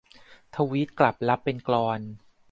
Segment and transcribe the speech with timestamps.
[0.55, 1.99] ทวิตกลับรับเป็นกลอน